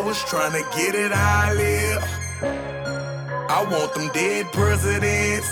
I 0.00 0.02
was 0.02 0.24
trying 0.24 0.52
to 0.52 0.66
get 0.78 0.94
it 0.94 1.12
I 1.12 1.52
live. 1.52 2.02
I 3.50 3.66
want 3.70 3.92
them 3.92 4.08
dead 4.14 4.50
presidents. 4.50 5.46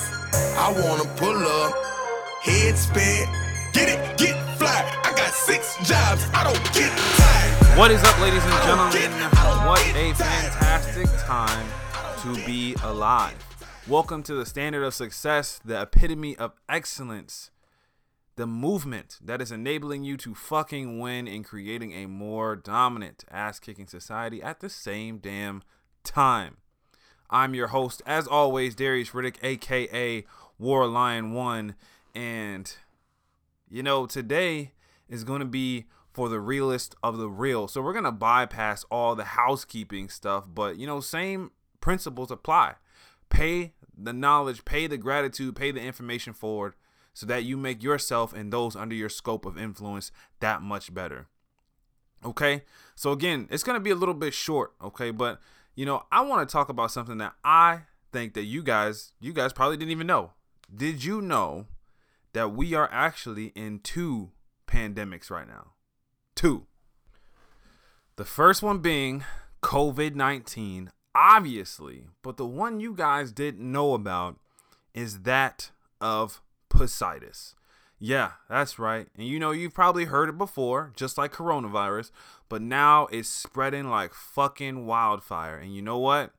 I 0.57 0.73
wanna 0.73 1.05
pull 1.17 1.37
up, 1.37 1.75
head 2.41 2.79
spin, 2.79 3.29
get 3.75 3.91
it, 3.91 4.17
get 4.17 4.37
fly. 4.57 4.91
I 5.05 5.13
got 5.15 5.35
six 5.35 5.77
jobs, 5.87 6.25
I 6.33 6.45
don't 6.45 6.65
get 6.73 6.91
tired. 6.97 7.79
What 7.79 7.91
is 7.91 8.03
up, 8.03 8.19
ladies 8.21 8.43
and 8.43 8.53
gentlemen? 8.65 8.93
get- 8.93 9.13
I 9.37 9.45
don't 9.45 9.67
What 9.67 9.87
a 9.95 10.15
fantastic 10.15 11.09
time 11.27 11.69
to 12.23 12.47
be 12.47 12.75
alive. 12.83 13.37
Welcome 13.87 14.23
to 14.23 14.35
the 14.35 14.47
standard 14.47 14.83
of 14.83 14.95
success, 14.95 15.61
the 15.63 15.83
epitome 15.83 16.37
of 16.39 16.53
excellence, 16.71 17.51
the 18.39 18.47
movement 18.47 19.19
that 19.21 19.43
is 19.43 19.51
enabling 19.51 20.05
you 20.05 20.17
to 20.17 20.33
fucking 20.33 21.01
win 21.01 21.27
in 21.27 21.43
creating 21.43 21.93
a 21.93 22.07
more 22.07 22.55
dominant 22.55 23.25
ass 23.33 23.59
kicking 23.59 23.89
society 23.89 24.41
at 24.41 24.61
the 24.61 24.71
same 24.71 25.19
damn 25.19 25.61
time. 26.05 26.57
I'm 27.29 27.53
your 27.53 27.67
host, 27.67 28.01
as 28.07 28.29
always, 28.29 28.77
Darius 28.77 29.11
Riddick, 29.11 29.39
aka 29.43 30.25
War 30.57 30.87
Lion 30.87 31.33
One, 31.33 31.75
and 32.15 32.73
you 33.69 33.83
know, 33.83 34.07
today 34.07 34.71
is 35.09 35.25
going 35.25 35.41
to 35.41 35.45
be 35.45 35.87
for 36.13 36.29
the 36.29 36.41
realest 36.41 36.95
of 37.03 37.19
the 37.19 37.29
real. 37.29 37.67
So 37.67 37.83
we're 37.83 37.93
going 37.93 38.05
to 38.05 38.13
bypass 38.13 38.85
all 38.89 39.17
the 39.17 39.25
housekeeping 39.25 40.09
stuff, 40.09 40.45
but 40.49 40.79
you 40.79 40.87
know, 40.87 41.01
same 41.01 41.51
principles 41.81 42.31
apply. 42.31 42.75
Pay 43.31 43.73
the 43.97 44.13
knowledge, 44.13 44.65
pay 44.65 44.87
the 44.87 44.97
gratitude, 44.97 45.57
pay 45.57 45.73
the 45.73 45.81
information 45.81 46.33
forward 46.33 46.75
so 47.19 47.27
that 47.27 47.43
you 47.43 47.57
make 47.57 47.83
yourself 47.83 48.33
and 48.33 48.53
those 48.53 48.77
under 48.77 48.95
your 48.95 49.09
scope 49.09 49.45
of 49.45 49.59
influence 49.59 50.13
that 50.39 50.63
much 50.63 50.95
better. 50.95 51.27
Okay? 52.25 52.63
So 52.95 53.11
again, 53.11 53.49
it's 53.51 53.65
going 53.65 53.75
to 53.75 53.83
be 53.83 53.91
a 53.91 53.97
little 53.97 54.15
bit 54.15 54.35
short, 54.35 54.75
okay? 54.81 55.11
But 55.11 55.41
you 55.75 55.85
know, 55.85 56.05
I 56.13 56.21
want 56.21 56.49
to 56.49 56.53
talk 56.53 56.69
about 56.69 56.93
something 56.93 57.19
that 57.19 57.35
I 57.43 57.81
think 58.13 58.35
that 58.35 58.45
you 58.45 58.63
guys 58.63 59.13
you 59.19 59.33
guys 59.33 59.53
probably 59.53 59.77
didn't 59.77 59.91
even 59.91 60.07
know. 60.07 60.33
Did 60.73 61.03
you 61.03 61.21
know 61.21 61.67
that 62.35 62.53
we 62.53 62.75
are 62.75 62.89
actually 62.93 63.47
in 63.57 63.81
two 63.81 64.31
pandemics 64.69 65.29
right 65.29 65.49
now. 65.49 65.73
Two. 66.37 66.67
The 68.15 68.25
first 68.25 68.63
one 68.63 68.79
being 68.79 69.25
COVID 69.63 70.15
19, 70.15 70.93
obviously, 71.17 72.05
but 72.23 72.37
the 72.37 72.47
one 72.47 72.79
you 72.79 72.95
guys 72.95 73.33
didn't 73.33 73.73
know 73.73 73.95
about 73.95 74.39
is 74.95 75.23
that 75.23 75.73
of 76.01 76.41
Pussitis. 76.79 77.55
Yeah, 77.99 78.33
that's 78.49 78.79
right. 78.79 79.09
And 79.17 79.27
you 79.27 79.39
know, 79.41 79.51
you've 79.51 79.75
probably 79.75 80.05
heard 80.05 80.29
it 80.29 80.39
before, 80.39 80.93
just 80.95 81.19
like 81.19 81.33
coronavirus, 81.33 82.13
but 82.49 82.63
now 82.63 83.07
it's 83.07 83.29
spreading 83.29 83.89
like 83.89 84.15
fucking 84.15 84.87
wildfire. 84.87 85.57
And 85.57 85.75
you 85.75 85.83
know 85.83 85.99
what? 85.99 86.33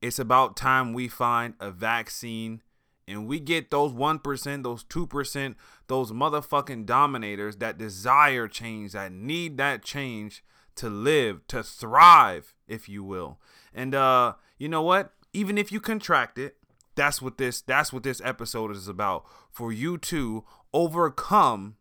It's 0.00 0.18
about 0.18 0.56
time 0.56 0.94
we 0.94 1.08
find 1.08 1.54
a 1.60 1.70
vaccine 1.70 2.62
and 3.06 3.26
we 3.26 3.40
get 3.40 3.70
those 3.70 3.92
1%, 3.92 4.62
those 4.62 4.84
2%, 4.84 5.54
those 5.88 6.12
motherfucking 6.12 6.86
dominators 6.86 7.56
that 7.56 7.76
desire 7.76 8.48
change, 8.48 8.92
that 8.92 9.12
need 9.12 9.58
that 9.58 9.82
change 9.82 10.42
to 10.76 10.88
live, 10.88 11.46
to 11.48 11.62
thrive, 11.62 12.54
if 12.66 12.88
you 12.88 13.04
will. 13.04 13.38
And 13.74 13.94
uh, 13.94 14.34
you 14.58 14.68
know 14.68 14.82
what? 14.82 15.12
Even 15.34 15.58
if 15.58 15.70
you 15.70 15.80
contract 15.80 16.38
it, 16.38 16.56
that's 17.00 17.22
what 17.22 17.38
this 17.38 17.62
that's 17.62 17.94
what 17.94 18.02
this 18.02 18.20
episode 18.22 18.70
is 18.72 18.86
about. 18.86 19.24
For 19.50 19.72
you 19.72 19.96
to 19.96 20.44
overcome 20.74 21.76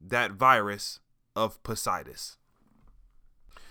that 0.00 0.32
virus 0.32 0.98
of 1.36 1.62
Pussitis. 1.62 2.36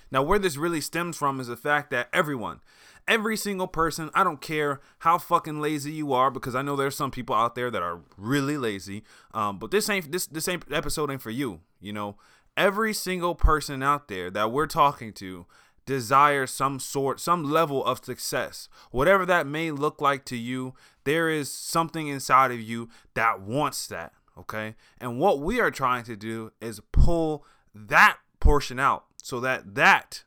Now, 0.10 0.24
where 0.24 0.40
this 0.40 0.56
really 0.56 0.80
stems 0.80 1.18
from 1.18 1.42
is 1.42 1.48
the 1.48 1.58
fact 1.58 1.90
that 1.92 2.08
everyone, 2.14 2.62
every 3.06 3.36
single 3.36 3.68
person, 3.68 4.10
I 4.14 4.24
don't 4.24 4.40
care 4.40 4.80
how 5.00 5.18
fucking 5.18 5.60
lazy 5.60 5.92
you 5.92 6.14
are, 6.14 6.32
because 6.32 6.56
I 6.56 6.62
know 6.62 6.78
there's 6.78 6.96
some 6.96 7.12
people 7.12 7.36
out 7.36 7.56
there 7.56 7.70
that 7.70 7.82
are 7.82 8.00
really 8.16 8.58
lazy. 8.58 9.04
Um, 9.34 9.60
but 9.60 9.72
this 9.72 9.90
ain't 9.90 10.10
this 10.14 10.26
this 10.26 10.48
ain't 10.48 10.64
episode 10.72 11.12
ain't 11.12 11.22
for 11.22 11.32
you. 11.32 11.60
You 11.82 11.92
know, 11.92 12.16
every 12.56 12.94
single 12.94 13.36
person 13.36 13.84
out 13.84 14.08
there 14.08 14.32
that 14.32 14.54
we're 14.54 14.68
talking 14.68 15.12
to 15.14 15.48
desires 15.86 16.52
some 16.52 16.80
sort, 16.80 17.20
some 17.20 17.44
level 17.44 17.84
of 17.86 18.04
success, 18.04 18.70
whatever 18.92 19.26
that 19.26 19.48
may 19.48 19.72
look 19.72 20.02
like 20.02 20.26
to 20.26 20.38
you. 20.38 20.74
There 21.04 21.30
is 21.30 21.52
something 21.52 22.08
inside 22.08 22.52
of 22.52 22.60
you 22.60 22.90
that 23.14 23.42
wants 23.42 23.88
that. 23.88 24.14
Okay, 24.38 24.76
and 25.00 25.20
what 25.20 25.40
we 25.40 25.62
are 25.62 25.72
trying 25.72 26.04
to 26.06 26.16
do 26.16 26.52
is 26.60 26.82
pull 26.92 27.46
that 27.74 28.18
portion 28.40 28.80
out 28.80 29.06
so 29.22 29.40
that 29.40 29.76
that 29.76 30.26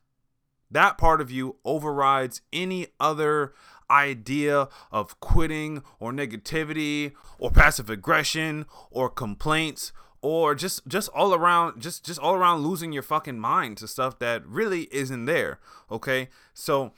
that 0.70 0.98
part 0.98 1.20
of 1.20 1.30
you 1.30 1.56
overrides 1.64 2.40
any 2.52 2.86
other 2.98 3.54
idea 3.90 4.68
of 4.92 5.18
quitting 5.20 5.82
or 5.98 6.12
negativity 6.12 7.12
or 7.38 7.50
passive 7.50 7.88
aggression 7.88 8.66
or 8.90 9.08
complaints 9.08 9.92
or 10.22 10.54
just 10.54 10.86
just 10.88 11.08
all 11.10 11.34
around 11.34 11.80
just 11.80 12.04
just 12.04 12.20
all 12.20 12.34
around 12.34 12.62
losing 12.62 12.92
your 12.92 13.02
fucking 13.02 13.38
mind 13.38 13.76
to 13.76 13.86
stuff 13.86 14.18
that 14.18 14.46
really 14.46 14.88
isn't 14.90 15.26
there 15.26 15.58
okay? 15.90 16.28
So 16.54 16.92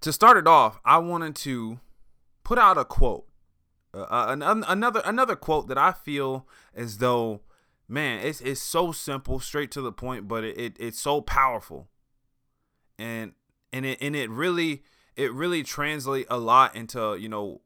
to 0.00 0.12
start 0.12 0.36
it 0.36 0.46
off 0.46 0.80
i 0.84 0.96
wanted 0.98 1.34
to 1.34 1.80
put 2.44 2.58
out 2.58 2.78
a 2.78 2.84
quote 2.84 3.26
uh, 3.94 4.26
an, 4.28 4.42
an- 4.42 4.64
another 4.68 5.02
another 5.04 5.34
quote 5.34 5.68
that 5.68 5.78
i 5.78 5.92
feel 5.92 6.46
as 6.74 6.98
though 6.98 7.40
man 7.88 8.20
it's 8.24 8.40
it's 8.42 8.60
so 8.60 8.92
simple 8.92 9.40
straight 9.40 9.70
to 9.70 9.80
the 9.80 9.92
point 9.92 10.28
but 10.28 10.44
it, 10.44 10.58
it 10.58 10.76
it's 10.78 11.00
so 11.00 11.20
powerful. 11.20 11.88
And 12.98 13.32
and 13.72 13.86
it 13.86 13.98
and 14.00 14.16
it 14.16 14.28
really 14.28 14.82
it 15.16 15.32
really 15.32 15.62
translate 15.62 16.26
a 16.28 16.36
lot 16.36 16.74
into 16.74 17.16
you 17.16 17.28
know 17.28 17.60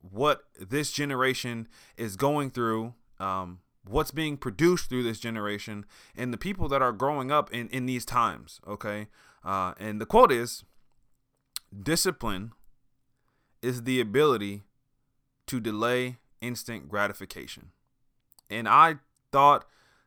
what 0.00 0.44
this 0.58 0.90
generation 0.90 1.68
is 1.96 2.16
going 2.16 2.50
through 2.50 2.94
um 3.20 3.60
what's 3.90 4.10
being 4.10 4.36
produced 4.36 4.88
through 4.88 5.02
this 5.02 5.18
generation 5.18 5.84
and 6.16 6.32
the 6.32 6.38
people 6.38 6.68
that 6.68 6.82
are 6.82 6.92
growing 6.92 7.30
up 7.30 7.52
in 7.52 7.68
in 7.68 7.86
these 7.86 8.04
times 8.04 8.60
okay 8.66 9.08
uh 9.44 9.74
and 9.78 10.00
the 10.00 10.06
quote 10.06 10.32
is 10.32 10.64
discipline 11.82 12.52
is 13.62 13.82
the 13.82 14.00
ability 14.00 14.62
to 15.46 15.60
delay 15.60 16.16
instant 16.40 16.88
gratification 16.88 17.70
and 18.50 18.68
i 18.68 18.96
thought 19.32 19.64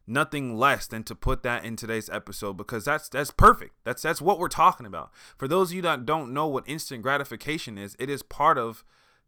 nothing 0.08 0.58
less 0.58 0.88
than 0.88 1.04
to 1.04 1.16
put 1.16 1.44
that 1.44 1.64
in 1.64 1.76
today's 1.76 2.10
episode 2.10 2.58
because 2.58 2.86
that's 2.86 3.10
that's 3.10 3.32
perfect. 3.32 3.74
That's 3.84 4.02
that's 4.02 4.22
what 4.22 4.40
we're 4.40 4.48
talking 4.48 4.86
about. 4.86 5.12
For 5.38 5.48
those 5.48 5.72
of 5.72 5.76
you 5.76 5.82
that 5.84 6.06
don't 6.06 6.34
know 6.34 6.48
what 6.48 6.68
instant 6.68 7.02
gratification 7.02 7.78
is, 7.78 7.96
it 8.00 8.10
is 8.10 8.22
part 8.24 8.58
of 8.58 8.84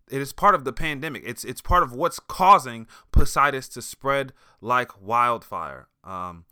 it 0.09 0.21
is 0.21 0.33
part 0.33 0.55
of 0.55 0.63
the 0.63 0.73
pandemic. 0.73 1.23
It's 1.25 1.43
it's 1.43 1.61
part 1.61 1.83
of 1.83 1.93
what's 1.93 2.19
causing 2.19 2.87
Pussitis 3.11 3.71
to 3.73 3.81
spread 3.81 4.33
like 4.61 5.01
wildfire. 5.01 5.87
Um, 6.03 6.45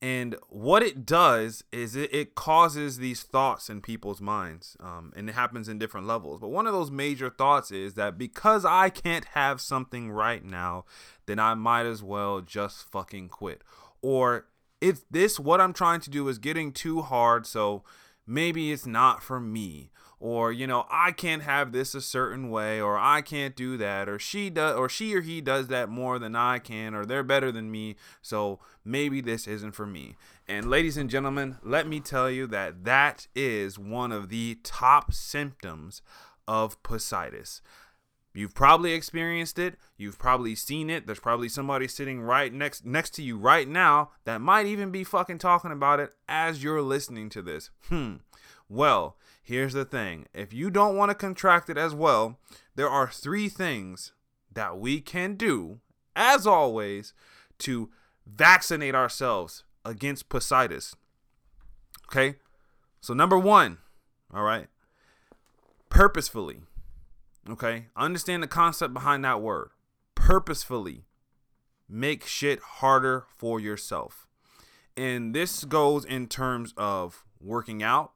and 0.00 0.36
what 0.48 0.84
it 0.84 1.04
does 1.04 1.64
is 1.72 1.96
it, 1.96 2.14
it 2.14 2.36
causes 2.36 2.98
these 2.98 3.24
thoughts 3.24 3.68
in 3.68 3.80
people's 3.80 4.20
minds, 4.20 4.76
um, 4.78 5.12
and 5.16 5.28
it 5.28 5.34
happens 5.34 5.68
in 5.68 5.78
different 5.78 6.06
levels. 6.06 6.40
But 6.40 6.48
one 6.50 6.68
of 6.68 6.72
those 6.72 6.90
major 6.90 7.30
thoughts 7.30 7.72
is 7.72 7.94
that 7.94 8.16
because 8.16 8.64
I 8.64 8.90
can't 8.90 9.24
have 9.26 9.60
something 9.60 10.12
right 10.12 10.44
now, 10.44 10.84
then 11.26 11.40
I 11.40 11.54
might 11.54 11.84
as 11.84 12.00
well 12.00 12.40
just 12.40 12.88
fucking 12.90 13.30
quit. 13.30 13.62
Or 14.00 14.46
if 14.80 15.08
this 15.10 15.40
what 15.40 15.60
I'm 15.60 15.72
trying 15.72 16.00
to 16.00 16.10
do 16.10 16.28
is 16.28 16.38
getting 16.38 16.70
too 16.70 17.02
hard, 17.02 17.44
so 17.44 17.82
maybe 18.24 18.70
it's 18.70 18.86
not 18.86 19.20
for 19.20 19.40
me. 19.40 19.90
Or 20.20 20.50
you 20.50 20.66
know 20.66 20.86
I 20.90 21.12
can't 21.12 21.42
have 21.42 21.70
this 21.72 21.94
a 21.94 22.00
certain 22.00 22.50
way, 22.50 22.80
or 22.80 22.98
I 22.98 23.22
can't 23.22 23.54
do 23.54 23.76
that, 23.76 24.08
or 24.08 24.18
she 24.18 24.50
does, 24.50 24.76
or 24.76 24.88
she 24.88 25.14
or 25.14 25.20
he 25.20 25.40
does 25.40 25.68
that 25.68 25.88
more 25.88 26.18
than 26.18 26.34
I 26.34 26.58
can, 26.58 26.94
or 26.94 27.04
they're 27.04 27.22
better 27.22 27.52
than 27.52 27.70
me, 27.70 27.94
so 28.20 28.58
maybe 28.84 29.20
this 29.20 29.46
isn't 29.46 29.72
for 29.72 29.86
me. 29.86 30.16
And 30.48 30.68
ladies 30.68 30.96
and 30.96 31.08
gentlemen, 31.08 31.58
let 31.62 31.86
me 31.86 32.00
tell 32.00 32.30
you 32.30 32.46
that 32.48 32.84
that 32.84 33.28
is 33.36 33.78
one 33.78 34.10
of 34.10 34.28
the 34.28 34.58
top 34.64 35.12
symptoms 35.12 36.02
of 36.48 36.82
Pussitis. 36.82 37.60
You've 38.34 38.54
probably 38.54 38.92
experienced 38.92 39.58
it. 39.58 39.76
You've 39.96 40.18
probably 40.18 40.54
seen 40.54 40.90
it. 40.90 41.06
There's 41.06 41.18
probably 41.18 41.48
somebody 41.48 41.88
sitting 41.88 42.20
right 42.20 42.52
next 42.52 42.86
next 42.86 43.10
to 43.14 43.22
you 43.22 43.36
right 43.36 43.68
now 43.68 44.10
that 44.24 44.40
might 44.40 44.66
even 44.66 44.90
be 44.90 45.02
fucking 45.02 45.38
talking 45.38 45.72
about 45.72 45.98
it 45.98 46.14
as 46.28 46.62
you're 46.62 46.82
listening 46.82 47.30
to 47.30 47.42
this. 47.42 47.70
Hmm. 47.88 48.16
Well, 48.68 49.16
here's 49.48 49.72
the 49.72 49.84
thing. 49.84 50.26
If 50.34 50.52
you 50.52 50.70
don't 50.70 50.96
want 50.96 51.10
to 51.10 51.14
contract 51.14 51.70
it 51.70 51.78
as 51.78 51.94
well, 51.94 52.38
there 52.76 52.88
are 52.88 53.08
three 53.08 53.48
things 53.48 54.12
that 54.52 54.78
we 54.78 55.00
can 55.00 55.34
do 55.34 55.80
as 56.14 56.46
always 56.46 57.14
to 57.60 57.90
vaccinate 58.26 58.94
ourselves 58.94 59.64
against 59.84 60.28
Pussitis. 60.28 60.94
Okay? 62.10 62.36
So 63.00 63.14
number 63.14 63.38
1, 63.38 63.78
all 64.34 64.42
right? 64.42 64.66
Purposefully 65.88 66.60
Okay? 67.48 67.86
Understand 67.96 68.42
the 68.42 68.48
concept 68.48 68.92
behind 68.92 69.24
that 69.24 69.40
word. 69.40 69.70
Purposefully 70.14 71.04
make 71.88 72.26
shit 72.26 72.60
harder 72.60 73.24
for 73.34 73.58
yourself. 73.58 74.26
And 74.96 75.34
this 75.34 75.64
goes 75.64 76.04
in 76.04 76.26
terms 76.26 76.74
of 76.76 77.24
working 77.40 77.82
out, 77.82 78.12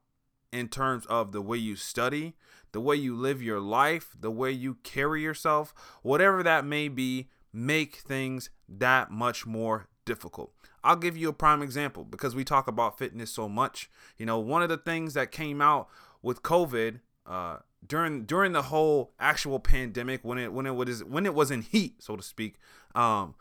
in 0.53 0.69
terms 0.69 1.07
of 1.07 1.33
the 1.33 1.43
way 1.43 1.57
you 1.57 1.77
study, 1.77 2.35
the 2.73 2.81
way 2.81 2.97
you 2.97 3.17
live 3.17 3.43
your 3.43 3.61
life, 3.61 4.15
the 4.19 4.31
way 4.31 4.51
you 4.51 4.75
carry 4.83 5.23
yourself, 5.23 5.75
whatever 6.03 6.43
that 6.43 6.65
may 6.65 6.89
be, 6.89 7.29
make 7.53 7.97
things 7.97 8.51
that 8.69 9.11
much 9.11 9.47
more 9.47 9.89
difficult. 10.05 10.53
I'll 10.85 10.97
give 10.97 11.17
you 11.17 11.29
a 11.29 11.33
prime 11.33 11.63
example 11.63 12.05
because 12.05 12.35
we 12.35 12.45
talk 12.45 12.67
about 12.67 12.99
fitness 12.99 13.31
so 13.31 13.49
much. 13.49 13.91
You 14.19 14.27
know, 14.27 14.39
one 14.39 14.63
of 14.63 14.69
the 14.69 14.77
things 14.77 15.15
that 15.15 15.31
came 15.31 15.61
out 15.61 15.89
with 16.23 16.43
COVID 16.43 17.01
uh, 17.27 17.59
during 17.87 18.25
during 18.25 18.53
the 18.53 18.63
whole 18.63 19.13
actual 19.19 19.61
pandemic 19.61 20.25
when 20.25 20.39
it 20.39 20.53
when 20.53 20.67
it 20.67 20.75
was 20.75 21.05
when 21.05 21.27
it 21.27 21.35
was 21.35 21.51
in 21.51 21.63
heat, 21.63 22.03
so 22.03 22.17
to 22.17 22.23
speak, 22.23 22.59
um, 22.95 23.35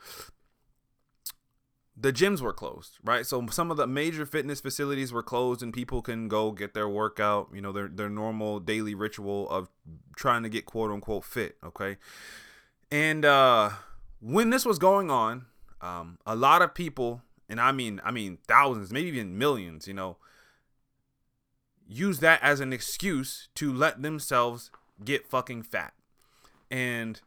the 2.02 2.12
gyms 2.12 2.42
were 2.42 2.54
closed, 2.54 2.98
right? 3.04 3.26
So 3.28 3.46
some 3.52 3.70
of 3.70 3.78
the 3.78 3.86
major 3.86 4.26
fitness 4.26 4.60
facilities 4.60 5.14
were 5.14 5.22
closed, 5.22 5.62
and 5.62 5.72
people 5.72 6.02
can 6.02 6.28
go 6.28 6.52
get 6.52 6.74
their 6.74 6.90
workout, 6.90 7.50
you 7.54 7.62
know, 7.62 7.72
their 7.72 7.88
their 7.88 8.10
normal 8.10 8.60
daily 8.60 8.96
ritual 8.96 9.48
of 9.50 9.70
trying 10.16 10.42
to 10.44 10.50
get 10.50 10.66
quote 10.66 10.90
unquote 10.90 11.24
fit. 11.24 11.58
Okay, 11.64 11.98
and 12.90 13.24
uh, 13.24 13.70
when 14.20 14.50
this 14.50 14.66
was 14.66 14.80
going 14.80 15.12
on, 15.12 15.46
um, 15.80 16.18
a 16.26 16.36
lot 16.36 16.64
of 16.64 16.74
people, 16.74 17.22
and 17.48 17.62
I 17.62 17.72
mean, 17.72 18.02
I 18.04 18.10
mean 18.10 18.40
thousands, 18.48 18.92
maybe 18.92 19.10
even 19.10 19.38
millions, 19.38 19.88
you 19.88 19.94
know, 19.94 20.18
use 21.88 22.20
that 22.20 22.42
as 22.42 22.60
an 22.60 22.74
excuse 22.74 23.48
to 23.56 23.72
let 23.72 24.02
themselves 24.02 24.72
get 25.06 25.28
fucking 25.28 25.64
fat, 25.64 25.94
and 26.72 27.22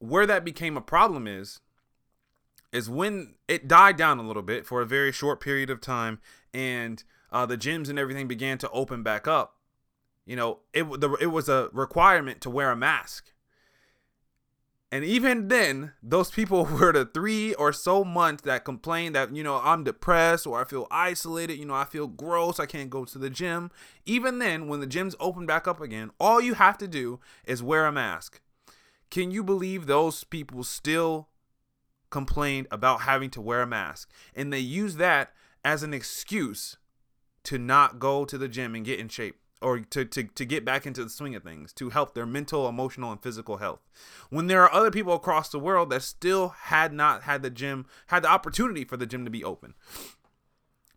where 0.00 0.26
that 0.26 0.44
became 0.44 0.76
a 0.76 0.80
problem 0.80 1.28
is 1.28 1.60
is 2.72 2.88
when 2.88 3.34
it 3.48 3.68
died 3.68 3.96
down 3.96 4.18
a 4.18 4.22
little 4.22 4.42
bit 4.42 4.66
for 4.66 4.80
a 4.80 4.86
very 4.86 5.12
short 5.12 5.40
period 5.40 5.70
of 5.70 5.80
time 5.80 6.20
and 6.52 7.04
uh, 7.30 7.46
the 7.46 7.56
gyms 7.56 7.88
and 7.88 7.98
everything 7.98 8.28
began 8.28 8.58
to 8.58 8.68
open 8.70 9.02
back 9.02 9.26
up 9.26 9.56
you 10.24 10.36
know 10.36 10.60
it, 10.72 10.84
the, 11.00 11.12
it 11.20 11.26
was 11.26 11.48
a 11.48 11.68
requirement 11.72 12.40
to 12.42 12.50
wear 12.50 12.70
a 12.70 12.76
mask. 12.76 13.32
And 14.90 15.06
even 15.06 15.48
then 15.48 15.92
those 16.02 16.30
people 16.30 16.64
were 16.80 16.92
the 16.92 17.06
three 17.06 17.54
or 17.54 17.72
so 17.72 18.04
months 18.04 18.42
that 18.42 18.64
complained 18.64 19.14
that 19.14 19.34
you 19.34 19.42
know 19.42 19.60
i'm 19.64 19.84
depressed 19.84 20.46
or 20.46 20.60
i 20.60 20.64
feel 20.64 20.86
isolated 20.90 21.58
you 21.58 21.64
know 21.64 21.74
i 21.74 21.84
feel 21.84 22.06
gross 22.06 22.60
i 22.60 22.66
can't 22.66 22.90
go 22.90 23.04
to 23.04 23.18
the 23.18 23.30
gym. 23.30 23.70
Even 24.06 24.38
then 24.38 24.68
when 24.68 24.80
the 24.80 24.86
gyms 24.86 25.14
open 25.18 25.46
back 25.46 25.66
up 25.66 25.80
again 25.80 26.10
all 26.20 26.40
you 26.40 26.54
have 26.54 26.78
to 26.78 26.88
do 26.88 27.20
is 27.46 27.62
wear 27.62 27.86
a 27.86 27.92
mask. 27.92 28.40
Can 29.10 29.30
you 29.30 29.42
believe 29.42 29.86
those 29.86 30.24
people 30.24 30.62
still 30.64 31.28
complained 32.12 32.68
about 32.70 33.00
having 33.00 33.30
to 33.30 33.40
wear 33.40 33.62
a 33.62 33.66
mask. 33.66 34.08
And 34.36 34.52
they 34.52 34.60
use 34.60 34.96
that 34.96 35.32
as 35.64 35.82
an 35.82 35.92
excuse 35.92 36.76
to 37.44 37.58
not 37.58 37.98
go 37.98 38.24
to 38.24 38.38
the 38.38 38.48
gym 38.48 38.76
and 38.76 38.84
get 38.84 39.00
in 39.00 39.08
shape 39.08 39.36
or 39.60 39.80
to, 39.80 40.04
to, 40.04 40.24
to 40.24 40.44
get 40.44 40.64
back 40.64 40.86
into 40.86 41.02
the 41.02 41.10
swing 41.10 41.34
of 41.34 41.42
things 41.42 41.72
to 41.72 41.90
help 41.90 42.14
their 42.14 42.26
mental, 42.26 42.68
emotional, 42.68 43.10
and 43.10 43.22
physical 43.22 43.58
health. 43.58 43.80
When 44.28 44.46
there 44.46 44.62
are 44.62 44.72
other 44.72 44.90
people 44.90 45.14
across 45.14 45.48
the 45.48 45.58
world 45.58 45.90
that 45.90 46.02
still 46.02 46.48
had 46.48 46.92
not 46.92 47.22
had 47.22 47.42
the 47.42 47.50
gym, 47.50 47.86
had 48.08 48.24
the 48.24 48.30
opportunity 48.30 48.84
for 48.84 48.96
the 48.96 49.06
gym 49.06 49.24
to 49.24 49.30
be 49.30 49.44
open. 49.44 49.74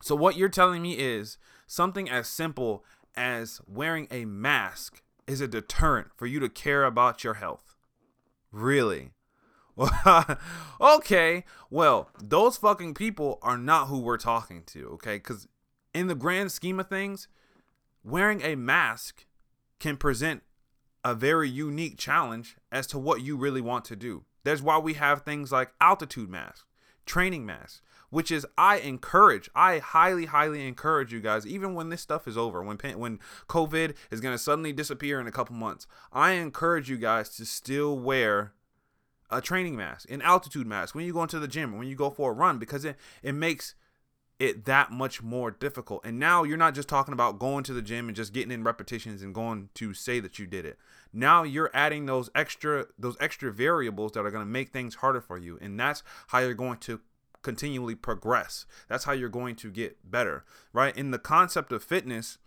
So, 0.01 0.15
what 0.15 0.35
you're 0.35 0.49
telling 0.49 0.81
me 0.81 0.93
is 0.93 1.37
something 1.67 2.09
as 2.09 2.27
simple 2.27 2.83
as 3.15 3.61
wearing 3.67 4.07
a 4.11 4.25
mask 4.25 5.01
is 5.25 5.41
a 5.41 5.47
deterrent 5.47 6.09
for 6.15 6.25
you 6.25 6.39
to 6.39 6.49
care 6.49 6.83
about 6.83 7.23
your 7.23 7.35
health. 7.35 7.75
Really? 8.51 9.11
okay, 10.81 11.43
well, 11.69 12.09
those 12.21 12.57
fucking 12.57 12.93
people 12.93 13.39
are 13.41 13.57
not 13.57 13.87
who 13.87 13.99
we're 13.99 14.17
talking 14.17 14.63
to, 14.67 14.87
okay? 14.93 15.17
Because 15.17 15.47
in 15.93 16.07
the 16.07 16.15
grand 16.15 16.51
scheme 16.51 16.79
of 16.79 16.87
things, 16.87 17.27
wearing 18.03 18.41
a 18.41 18.55
mask 18.55 19.25
can 19.79 19.97
present 19.97 20.43
a 21.03 21.13
very 21.13 21.49
unique 21.49 21.97
challenge 21.97 22.57
as 22.71 22.87
to 22.87 22.97
what 22.97 23.21
you 23.21 23.37
really 23.37 23.61
want 23.61 23.85
to 23.85 23.95
do. 23.95 24.25
That's 24.43 24.61
why 24.61 24.77
we 24.77 24.93
have 24.93 25.21
things 25.21 25.51
like 25.51 25.71
altitude 25.79 26.29
masks, 26.29 26.65
training 27.05 27.45
masks, 27.45 27.81
which 28.09 28.31
is 28.31 28.47
I 28.57 28.77
encourage, 28.77 29.49
I 29.53 29.79
highly, 29.79 30.25
highly 30.25 30.67
encourage 30.67 31.13
you 31.13 31.19
guys, 31.19 31.45
even 31.45 31.75
when 31.75 31.89
this 31.89 32.01
stuff 32.01 32.27
is 32.27 32.37
over, 32.37 32.63
when 32.63 32.77
when 32.77 33.19
COVID 33.47 33.95
is 34.09 34.21
gonna 34.21 34.37
suddenly 34.37 34.71
disappear 34.73 35.19
in 35.19 35.27
a 35.27 35.31
couple 35.31 35.55
months, 35.55 35.85
I 36.11 36.31
encourage 36.31 36.89
you 36.89 36.97
guys 36.97 37.29
to 37.37 37.45
still 37.45 37.99
wear 37.99 38.53
a 39.29 39.41
training 39.41 39.75
mask, 39.75 40.09
an 40.09 40.21
altitude 40.21 40.67
mask 40.67 40.95
when 40.95 41.05
you 41.05 41.13
go 41.13 41.23
into 41.23 41.39
the 41.39 41.47
gym, 41.47 41.77
when 41.77 41.87
you 41.87 41.95
go 41.95 42.09
for 42.09 42.31
a 42.31 42.33
run, 42.33 42.59
because 42.59 42.85
it, 42.85 42.95
it 43.23 43.33
makes 43.33 43.75
it 44.39 44.65
that 44.65 44.91
much 44.91 45.23
more 45.23 45.51
difficult. 45.51 46.05
And 46.05 46.19
now 46.19 46.43
you're 46.43 46.57
not 46.57 46.75
just 46.75 46.89
talking 46.89 47.13
about 47.13 47.39
going 47.39 47.63
to 47.65 47.73
the 47.73 47.81
gym 47.81 48.07
and 48.07 48.15
just 48.15 48.33
getting 48.33 48.51
in 48.51 48.63
repetitions 48.63 49.21
and 49.21 49.33
going 49.33 49.69
to 49.75 49.93
say 49.93 50.19
that 50.19 50.37
you 50.37 50.45
did 50.45 50.65
it. 50.65 50.77
Now 51.13 51.43
you're 51.43 51.71
adding 51.73 52.05
those 52.05 52.29
extra 52.35 52.87
those 52.99 53.15
extra 53.19 53.51
variables 53.51 54.11
that 54.11 54.25
are 54.25 54.31
going 54.31 54.45
to 54.45 54.51
make 54.51 54.69
things 54.69 54.95
harder 54.95 55.21
for 55.21 55.37
you. 55.37 55.57
And 55.61 55.79
that's 55.79 56.03
how 56.27 56.39
you're 56.39 56.53
going 56.53 56.79
to 56.79 56.99
continually 57.41 57.95
progress. 57.95 58.65
That's 58.89 59.05
how 59.05 59.13
you're 59.13 59.29
going 59.29 59.55
to 59.57 59.71
get 59.71 59.97
better, 60.09 60.43
right? 60.73 60.95
In 60.97 61.11
the 61.11 61.19
concept 61.19 61.71
of 61.71 61.83
fitness, 61.83 62.37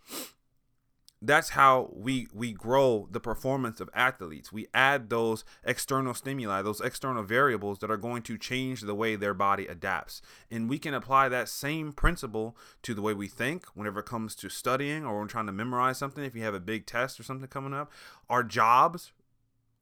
that's 1.21 1.49
how 1.49 1.89
we 1.93 2.27
we 2.33 2.53
grow 2.53 3.07
the 3.11 3.19
performance 3.19 3.81
of 3.81 3.89
athletes. 3.93 4.53
We 4.53 4.67
add 4.73 5.09
those 5.09 5.43
external 5.63 6.13
stimuli 6.13 6.61
those 6.61 6.79
external 6.81 7.23
variables 7.23 7.79
that 7.79 7.91
are 7.91 7.97
going 7.97 8.21
to 8.23 8.37
change 8.37 8.81
the 8.81 8.95
way 8.95 9.15
their 9.15 9.33
body 9.33 9.67
adapts. 9.67 10.21
And 10.49 10.69
we 10.69 10.79
can 10.79 10.93
apply 10.93 11.29
that 11.29 11.49
same 11.49 11.91
principle 11.91 12.55
to 12.83 12.93
the 12.93 13.01
way 13.01 13.13
we 13.13 13.27
think 13.27 13.65
whenever 13.73 13.99
it 13.99 14.05
comes 14.05 14.35
to 14.35 14.49
studying 14.49 15.05
or 15.05 15.19
when 15.19 15.27
trying 15.27 15.47
to 15.47 15.51
memorize 15.51 15.97
something. 15.97 16.23
If 16.23 16.35
you 16.35 16.43
have 16.43 16.53
a 16.53 16.59
big 16.59 16.85
test 16.85 17.19
or 17.19 17.23
something 17.23 17.47
coming 17.47 17.73
up 17.73 17.91
our 18.29 18.43
jobs 18.43 19.11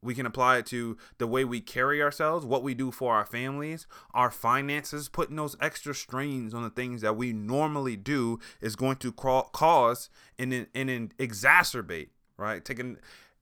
we 0.02 0.14
can 0.14 0.26
apply 0.26 0.58
it 0.58 0.66
to 0.66 0.96
the 1.18 1.26
way 1.26 1.44
we 1.44 1.60
carry 1.60 2.02
ourselves, 2.02 2.46
what 2.46 2.62
we 2.62 2.74
do 2.74 2.90
for 2.90 3.14
our 3.14 3.26
families, 3.26 3.86
our 4.14 4.30
finances. 4.30 5.08
Putting 5.08 5.36
those 5.36 5.56
extra 5.60 5.94
strains 5.94 6.54
on 6.54 6.62
the 6.62 6.70
things 6.70 7.00
that 7.00 7.16
we 7.16 7.32
normally 7.32 7.96
do 7.96 8.38
is 8.60 8.76
going 8.76 8.96
to 8.96 9.12
cause 9.12 10.10
and, 10.38 10.52
and, 10.52 10.90
and 10.90 11.16
exacerbate, 11.16 12.10
right? 12.36 12.64
Taking 12.64 12.98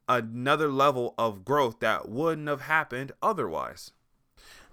another 0.08 0.68
level 0.68 1.14
of 1.18 1.44
growth 1.44 1.80
that 1.80 2.08
wouldn't 2.08 2.48
have 2.48 2.62
happened 2.62 3.12
otherwise. 3.22 3.92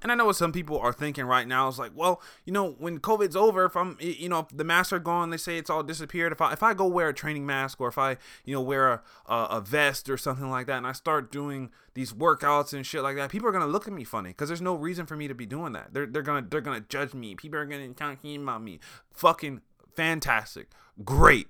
And 0.03 0.11
I 0.11 0.15
know 0.15 0.25
what 0.25 0.35
some 0.35 0.51
people 0.51 0.77
are 0.79 0.91
thinking 0.91 1.23
right 1.23 1.47
now 1.47 1.69
is 1.69 1.79
like, 1.79 1.93
well, 1.95 2.21
you 2.45 2.51
know, 2.51 2.71
when 2.71 2.99
COVID's 2.99 3.37
over, 3.37 3.63
if 3.63 3.77
I'm, 3.77 3.97
you 4.01 4.27
know, 4.27 4.39
if 4.39 4.49
the 4.49 4.65
masks 4.65 4.91
are 4.91 4.99
gone, 4.99 5.29
they 5.29 5.37
say 5.37 5.57
it's 5.57 5.69
all 5.69 5.81
disappeared. 5.81 6.33
If 6.33 6.41
I 6.41 6.51
if 6.51 6.61
I 6.61 6.73
go 6.73 6.85
wear 6.87 7.07
a 7.07 7.13
training 7.13 7.45
mask 7.45 7.79
or 7.79 7.87
if 7.87 7.97
I, 7.97 8.17
you 8.43 8.53
know, 8.53 8.61
wear 8.61 8.91
a, 8.91 9.01
a, 9.27 9.35
a 9.51 9.61
vest 9.61 10.09
or 10.09 10.17
something 10.17 10.49
like 10.49 10.67
that, 10.67 10.77
and 10.77 10.85
I 10.85 10.91
start 10.91 11.31
doing 11.31 11.71
these 11.93 12.11
workouts 12.11 12.73
and 12.73 12.85
shit 12.85 13.01
like 13.01 13.15
that, 13.15 13.31
people 13.31 13.47
are 13.47 13.53
gonna 13.53 13.65
look 13.65 13.87
at 13.87 13.93
me 13.93 14.03
funny 14.03 14.31
because 14.31 14.49
there's 14.49 14.61
no 14.61 14.75
reason 14.75 15.05
for 15.05 15.15
me 15.15 15.29
to 15.29 15.35
be 15.35 15.45
doing 15.45 15.71
that. 15.71 15.93
They're 15.93 16.05
they're 16.05 16.21
gonna 16.21 16.45
they're 16.49 16.61
gonna 16.61 16.81
judge 16.81 17.13
me. 17.13 17.35
People 17.35 17.59
are 17.59 17.65
gonna 17.65 17.93
talk 17.93 18.17
about 18.23 18.61
me. 18.61 18.79
Fucking 19.13 19.61
fantastic, 19.95 20.67
great. 21.05 21.47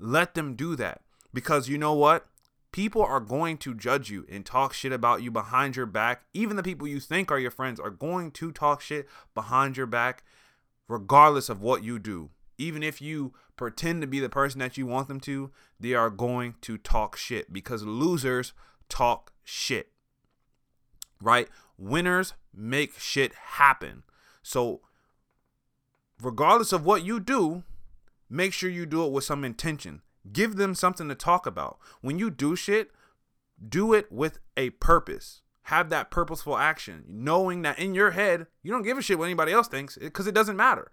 Let 0.00 0.34
them 0.34 0.56
do 0.56 0.74
that 0.76 1.02
because 1.32 1.68
you 1.68 1.78
know 1.78 1.92
what 1.92 2.26
People 2.74 3.04
are 3.04 3.20
going 3.20 3.56
to 3.58 3.72
judge 3.72 4.10
you 4.10 4.26
and 4.28 4.44
talk 4.44 4.72
shit 4.72 4.90
about 4.90 5.22
you 5.22 5.30
behind 5.30 5.76
your 5.76 5.86
back. 5.86 6.24
Even 6.32 6.56
the 6.56 6.62
people 6.64 6.88
you 6.88 6.98
think 6.98 7.30
are 7.30 7.38
your 7.38 7.52
friends 7.52 7.78
are 7.78 7.88
going 7.88 8.32
to 8.32 8.50
talk 8.50 8.80
shit 8.80 9.06
behind 9.32 9.76
your 9.76 9.86
back, 9.86 10.24
regardless 10.88 11.48
of 11.48 11.62
what 11.62 11.84
you 11.84 12.00
do. 12.00 12.30
Even 12.58 12.82
if 12.82 13.00
you 13.00 13.32
pretend 13.54 14.00
to 14.00 14.08
be 14.08 14.18
the 14.18 14.28
person 14.28 14.58
that 14.58 14.76
you 14.76 14.86
want 14.86 15.06
them 15.06 15.20
to, 15.20 15.52
they 15.78 15.94
are 15.94 16.10
going 16.10 16.56
to 16.62 16.76
talk 16.76 17.16
shit 17.16 17.52
because 17.52 17.84
losers 17.84 18.52
talk 18.88 19.32
shit. 19.44 19.92
Right? 21.22 21.46
Winners 21.78 22.34
make 22.52 22.98
shit 22.98 23.34
happen. 23.34 24.02
So, 24.42 24.80
regardless 26.20 26.72
of 26.72 26.84
what 26.84 27.04
you 27.04 27.20
do, 27.20 27.62
make 28.28 28.52
sure 28.52 28.68
you 28.68 28.84
do 28.84 29.04
it 29.04 29.12
with 29.12 29.22
some 29.22 29.44
intention. 29.44 30.02
Give 30.32 30.56
them 30.56 30.74
something 30.74 31.08
to 31.08 31.14
talk 31.14 31.46
about. 31.46 31.78
When 32.00 32.18
you 32.18 32.30
do 32.30 32.56
shit, 32.56 32.90
do 33.66 33.92
it 33.92 34.10
with 34.10 34.38
a 34.56 34.70
purpose. 34.70 35.42
Have 35.68 35.90
that 35.90 36.10
purposeful 36.10 36.58
action, 36.58 37.04
knowing 37.08 37.62
that 37.62 37.78
in 37.78 37.94
your 37.94 38.10
head, 38.10 38.46
you 38.62 38.70
don't 38.70 38.82
give 38.82 38.98
a 38.98 39.02
shit 39.02 39.18
what 39.18 39.24
anybody 39.24 39.52
else 39.52 39.68
thinks 39.68 39.96
because 39.96 40.26
it 40.26 40.34
doesn't 40.34 40.56
matter. 40.56 40.90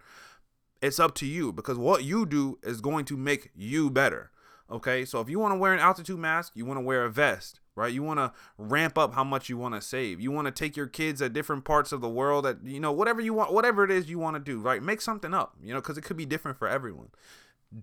It's 0.80 0.98
up 0.98 1.14
to 1.16 1.26
you 1.26 1.52
because 1.52 1.78
what 1.78 2.04
you 2.04 2.26
do 2.26 2.58
is 2.62 2.80
going 2.80 3.04
to 3.06 3.16
make 3.16 3.50
you 3.54 3.90
better. 3.90 4.30
Okay, 4.70 5.04
so 5.04 5.20
if 5.20 5.28
you 5.28 5.38
want 5.38 5.52
to 5.52 5.58
wear 5.58 5.74
an 5.74 5.78
altitude 5.78 6.18
mask, 6.18 6.52
you 6.56 6.64
want 6.64 6.78
to 6.78 6.84
wear 6.84 7.04
a 7.04 7.10
vest, 7.10 7.60
right? 7.76 7.92
You 7.92 8.02
want 8.02 8.18
to 8.18 8.32
ramp 8.56 8.96
up 8.96 9.14
how 9.14 9.24
much 9.24 9.50
you 9.50 9.58
want 9.58 9.74
to 9.74 9.82
save. 9.82 10.18
You 10.18 10.30
want 10.30 10.46
to 10.46 10.50
take 10.50 10.76
your 10.76 10.86
kids 10.86 11.20
at 11.20 11.34
different 11.34 11.66
parts 11.66 11.92
of 11.92 12.00
the 12.00 12.08
world 12.08 12.46
that, 12.46 12.64
you 12.64 12.80
know, 12.80 12.92
whatever 12.92 13.20
you 13.20 13.34
want, 13.34 13.52
whatever 13.52 13.84
it 13.84 13.90
is 13.90 14.08
you 14.08 14.18
want 14.18 14.36
to 14.36 14.40
do, 14.40 14.60
right? 14.60 14.82
Make 14.82 15.02
something 15.02 15.34
up, 15.34 15.54
you 15.62 15.74
know, 15.74 15.80
because 15.80 15.98
it 15.98 16.04
could 16.04 16.16
be 16.16 16.24
different 16.24 16.58
for 16.58 16.66
everyone. 16.66 17.08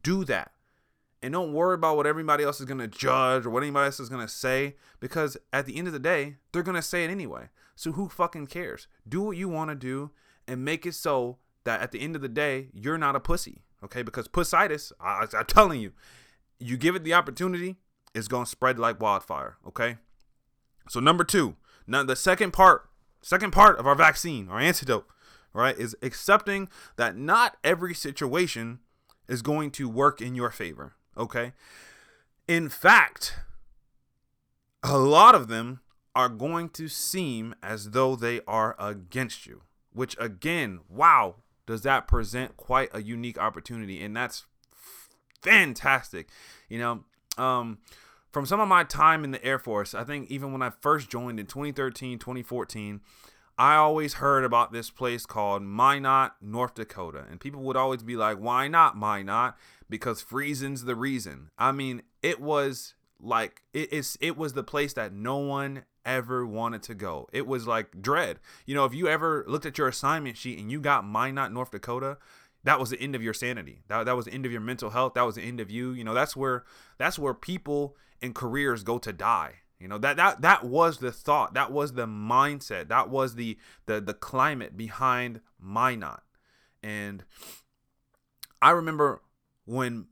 Do 0.02 0.26
that 0.26 0.52
and 1.22 1.34
don't 1.34 1.54
worry 1.54 1.76
about 1.76 1.98
what 1.98 2.08
everybody 2.08 2.44
else 2.44 2.60
is 2.60 2.66
going 2.66 2.80
to 2.80 2.88
judge 2.88 3.46
or 3.46 3.50
what 3.50 3.64
anybody 3.64 3.86
else 3.86 4.00
is 4.00 4.10
going 4.10 4.26
to 4.26 4.32
say 4.32 4.76
because 5.00 5.38
at 5.52 5.66
the 5.66 5.76
end 5.78 5.88
of 5.88 5.94
the 5.94 6.00
day 6.00 6.38
they're 6.52 6.64
going 6.64 6.76
to 6.76 6.82
say 6.82 7.04
it 7.04 7.10
anyway 7.10 7.50
so 7.76 7.94
who 7.94 8.10
fucking 8.10 8.48
cares 8.48 8.88
do 9.08 9.22
what 9.22 9.38
you 9.38 9.50
want 9.50 9.70
to 9.70 9.76
do 9.76 10.12
and 10.50 10.66
make 10.66 10.86
it 10.86 10.96
so 10.96 11.38
that 11.64 11.82
at 11.82 11.92
the 11.92 12.02
end 12.02 12.16
of 12.16 12.22
the 12.22 12.28
day, 12.28 12.70
you're 12.74 12.98
not 12.98 13.16
a 13.16 13.20
pussy, 13.20 13.62
okay? 13.84 14.02
Because 14.02 14.28
pussitis, 14.28 14.92
I, 15.00 15.28
I'm 15.38 15.46
telling 15.46 15.80
you, 15.80 15.92
you 16.60 16.78
give 16.78 16.96
it 16.96 17.04
the 17.04 17.14
opportunity, 17.14 17.76
it's 18.16 18.28
gonna 18.28 18.48
spread 18.48 18.80
like 18.80 19.00
wildfire, 19.00 19.58
okay? 19.68 19.98
So 20.90 21.00
number 21.00 21.24
two, 21.24 21.56
now 21.86 22.04
the 22.04 22.16
second 22.16 22.52
part, 22.52 22.90
second 23.22 23.52
part 23.52 23.78
of 23.78 23.86
our 23.86 23.96
vaccine, 23.96 24.50
our 24.50 24.60
antidote, 24.60 25.06
right, 25.54 25.78
is 25.78 25.96
accepting 26.02 26.70
that 26.96 27.16
not 27.16 27.58
every 27.64 27.94
situation 27.94 28.80
is 29.28 29.44
going 29.44 29.70
to 29.72 29.88
work 29.88 30.22
in 30.22 30.34
your 30.34 30.50
favor, 30.50 30.96
okay? 31.20 31.54
In 32.48 32.70
fact, 32.70 33.36
a 34.82 34.98
lot 34.98 35.36
of 35.36 35.48
them 35.50 35.82
are 36.16 36.30
going 36.30 36.70
to 36.70 36.88
seem 36.88 37.54
as 37.62 37.92
though 37.92 38.16
they 38.16 38.42
are 38.48 38.76
against 38.80 39.46
you, 39.46 39.62
which 39.94 40.16
again, 40.20 40.80
wow, 40.90 41.36
does 41.68 41.84
that 41.84 42.08
present 42.08 42.58
quite 42.58 42.90
a 42.94 43.04
unique 43.04 43.38
opportunity 43.38 44.02
and 44.02 44.16
that's 44.16 44.46
fantastic. 45.44 46.30
You 46.68 46.80
know, 46.80 47.04
um 47.38 47.78
from 48.32 48.46
some 48.46 48.60
of 48.60 48.68
my 48.68 48.84
time 48.84 49.24
in 49.24 49.32
the 49.32 49.44
Air 49.44 49.58
Force, 49.58 49.96
I 49.96 50.04
think 50.04 50.30
even 50.30 50.52
when 50.52 50.62
I 50.62 50.70
first 50.70 51.10
joined 51.10 51.40
in 51.40 51.48
2013, 51.48 52.20
2014, 52.20 53.02
I 53.60 53.76
always 53.76 54.16
heard 54.16 54.46
about 54.46 54.72
this 54.72 54.90
place 54.90 55.26
called 55.26 55.62
Minot, 55.64 56.32
North 56.42 56.76
Dakota. 56.76 57.26
And 57.30 57.42
people 57.42 57.62
would 57.64 57.76
always 57.76 58.02
be 58.02 58.16
like, 58.16 58.38
why 58.38 58.70
not 58.70 58.98
Minot? 58.98 59.56
Because 59.90 60.22
freezing's 60.22 60.86
the 60.86 60.96
reason. 60.96 61.50
I 61.58 61.74
mean, 61.74 62.04
it 62.24 62.40
was 62.40 62.96
like 63.22 63.64
it 63.74 63.92
is 63.92 64.18
it 64.22 64.38
was 64.38 64.54
the 64.54 64.64
place 64.64 64.94
that 64.94 65.12
no 65.12 65.40
one 65.40 65.84
ever 66.06 66.46
wanted 66.46 66.84
to 66.84 66.96
go. 66.96 67.28
It 67.34 67.46
was 67.48 67.68
like 67.68 68.02
dread. 68.02 68.40
You 68.66 68.76
know, 68.76 68.86
if 68.86 68.94
you 68.94 69.10
ever 69.10 69.44
looked 69.46 69.66
at 69.66 69.78
your 69.78 69.90
assignment 69.90 70.38
sheet 70.38 70.58
and 70.58 70.72
you 70.72 70.80
got 70.80 71.06
Minot, 71.06 71.52
North 71.52 71.72
Dakota, 71.72 72.18
that 72.64 72.80
was 72.80 72.92
the 72.92 73.02
end 73.02 73.14
of 73.14 73.22
your 73.22 73.34
sanity. 73.34 73.82
That, 73.90 74.06
that 74.06 74.16
was 74.16 74.24
the 74.26 74.34
end 74.34 74.46
of 74.46 74.54
your 74.54 74.62
mental 74.62 74.92
health. 74.92 75.16
That 75.16 75.26
was 75.26 75.36
the 75.36 75.44
end 75.44 75.60
of 75.60 75.70
you. 75.70 75.92
You 75.92 76.06
know, 76.06 76.14
that's 76.14 76.34
where 76.34 76.64
that's 76.98 77.20
where 77.20 77.34
people 77.34 77.98
and 78.22 78.34
careers 78.34 78.84
go 78.84 79.00
to 79.00 79.12
die. 79.12 79.56
You 79.80 79.88
know, 79.88 79.98
that 80.00 80.18
that 80.18 80.42
that 80.42 80.66
was 80.66 80.98
the 80.98 81.12
thought. 81.12 81.54
That 81.54 81.72
was 81.72 81.94
the 81.94 82.06
mindset. 82.06 82.90
That 82.90 83.10
was 83.10 83.36
the 83.36 83.58
the 83.86 84.02
the 84.02 84.14
climate 84.14 84.76
behind 84.76 85.40
Minot. 85.60 86.22
And 86.84 87.24
I 88.62 88.72
remember 88.72 89.22
when 89.66 90.08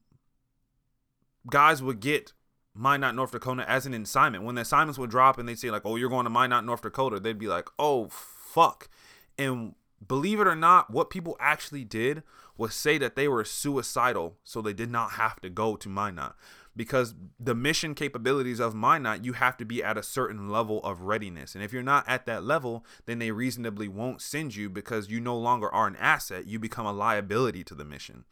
guys 1.50 1.84
would 1.84 2.00
get 2.00 2.32
Minot, 2.74 3.16
North 3.16 3.32
Dakota 3.32 3.70
as 3.70 3.86
an 3.86 3.94
assignment. 3.94 4.46
When 4.46 4.56
the 4.56 4.62
assignments 4.62 4.98
would 5.00 5.10
drop 5.10 5.38
and 5.38 5.50
they'd 5.50 5.60
say 5.60 5.70
like, 5.70 5.86
"Oh, 5.86 5.98
you're 5.98 6.10
going 6.10 6.26
to 6.26 6.30
Minot, 6.30 6.64
North 6.64 6.82
Dakota," 6.82 7.20
they'd 7.20 7.38
be 7.38 7.48
like, 7.48 7.68
"Oh, 7.78 8.08
fuck." 8.08 8.90
And 9.38 9.76
believe 10.06 10.40
it 10.40 10.48
or 10.48 10.56
not, 10.56 10.92
what 10.92 11.10
people 11.10 11.36
actually 11.40 11.84
did 11.84 12.24
was 12.56 12.74
say 12.74 12.98
that 12.98 13.16
they 13.16 13.28
were 13.28 13.44
suicidal, 13.44 14.38
so 14.44 14.62
they 14.62 14.74
did 14.74 14.92
not 14.92 15.12
have 15.12 15.40
to 15.42 15.50
go 15.50 15.76
to 15.76 15.90
Minot. 15.90 16.36
Because 16.78 17.16
the 17.40 17.56
mission 17.56 17.96
capabilities 17.96 18.60
of 18.60 18.76
Minot, 18.76 19.26
you 19.26 19.34
have 19.34 19.58
to 19.58 19.66
be 19.66 19.84
at 19.84 19.98
a 19.98 20.04
certain 20.04 20.50
level 20.50 20.80
of 20.84 21.02
readiness. 21.02 21.56
And 21.56 21.64
if 21.64 21.74
you're 21.74 21.82
not 21.84 22.08
at 22.08 22.28
that 22.28 22.44
level, 22.44 22.86
then 23.08 23.18
they 23.20 23.32
reasonably 23.32 23.88
won't 23.88 24.22
send 24.22 24.56
you 24.56 24.70
because 24.70 25.10
you 25.10 25.20
no 25.20 25.36
longer 25.36 25.74
are 25.74 25.88
an 25.88 25.96
asset. 25.96 26.46
You 26.46 26.60
become 26.60 26.86
a 26.86 26.94
liability 26.94 27.64
to 27.66 27.76
the 27.76 27.84
mission. 27.84 28.26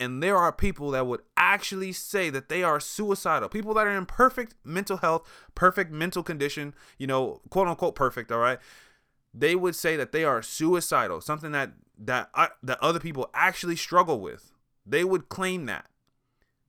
And 0.00 0.22
there 0.22 0.36
are 0.36 0.52
people 0.52 0.90
that 0.90 1.06
would 1.06 1.20
actually 1.36 1.92
say 1.92 2.30
that 2.30 2.48
they 2.48 2.62
are 2.62 2.80
suicidal. 2.80 3.48
People 3.48 3.74
that 3.74 3.86
are 3.86 3.96
in 3.96 4.06
perfect 4.06 4.54
mental 4.64 4.98
health, 4.98 5.28
perfect 5.54 5.92
mental 5.92 6.22
condition, 6.22 6.74
you 6.98 7.06
know, 7.06 7.40
quote 7.50 7.68
unquote 7.68 7.94
perfect, 7.94 8.32
all 8.32 8.38
right? 8.38 8.58
They 9.32 9.54
would 9.54 9.76
say 9.76 9.96
that 9.96 10.12
they 10.12 10.24
are 10.24 10.42
suicidal, 10.42 11.20
something 11.20 11.52
that 11.52 11.72
that 11.98 12.30
uh, 12.34 12.48
that 12.62 12.82
other 12.82 13.00
people 13.00 13.30
actually 13.34 13.76
struggle 13.76 14.20
with. 14.20 14.52
They 14.86 15.04
would 15.04 15.28
claim 15.28 15.66
that. 15.66 15.86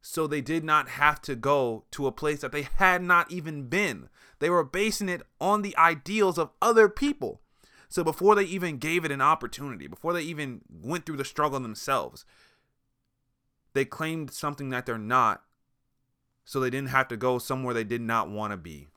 So 0.07 0.27
they 0.27 0.41
did 0.41 0.63
not 0.63 0.87
have 0.87 1.19
to 1.23 1.35
go 1.35 1.85
to 1.89 2.05
a 2.05 2.11
place 2.11 2.41
that 2.41 2.51
they 2.51 2.67
had 2.75 3.01
not 3.01 3.31
even 3.31 3.67
been. 3.69 4.09
They 4.37 4.51
were 4.51 4.63
basing 4.63 5.09
it 5.09 5.23
on 5.41 5.63
the 5.63 5.75
ideals 5.77 6.37
of 6.37 6.51
other 6.61 6.87
people. 6.87 7.41
So 7.89 8.03
before 8.03 8.35
they 8.35 8.43
even 8.43 8.77
gave 8.77 9.03
it 9.03 9.11
an 9.11 9.19
opportunity, 9.19 9.87
before 9.87 10.13
they 10.13 10.21
even 10.21 10.61
went 10.69 11.07
through 11.07 11.17
the 11.17 11.25
struggle 11.25 11.59
themselves, 11.59 12.23
they 13.73 13.83
claimed 13.83 14.31
something 14.31 14.69
that 14.69 14.85
they're 14.85 14.99
not 14.99 15.41
so 16.43 16.59
they 16.59 16.69
didn't 16.69 16.89
have 16.89 17.07
to 17.07 17.17
go 17.17 17.39
somewhere 17.39 17.73
they 17.73 17.83
did 17.83 18.01
not 18.01 18.29
want 18.29 18.51
to 18.51 18.57
be 18.57 18.89